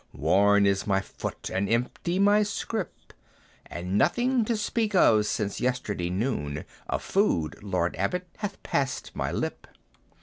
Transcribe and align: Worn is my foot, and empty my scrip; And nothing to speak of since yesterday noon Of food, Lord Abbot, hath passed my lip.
Worn 0.13 0.65
is 0.65 0.87
my 0.87 0.99
foot, 0.99 1.51
and 1.53 1.69
empty 1.69 2.17
my 2.17 2.41
scrip; 2.41 3.13
And 3.67 3.99
nothing 3.99 4.43
to 4.45 4.57
speak 4.57 4.95
of 4.95 5.27
since 5.27 5.61
yesterday 5.61 6.09
noon 6.09 6.65
Of 6.89 7.03
food, 7.03 7.61
Lord 7.61 7.95
Abbot, 7.97 8.27
hath 8.37 8.63
passed 8.63 9.15
my 9.15 9.31
lip. 9.31 9.67